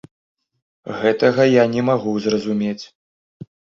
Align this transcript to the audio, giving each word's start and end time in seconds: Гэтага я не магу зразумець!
Гэтага 1.01 1.45
я 1.47 1.63
не 1.73 1.81
магу 1.91 2.11
зразумець! 2.25 2.83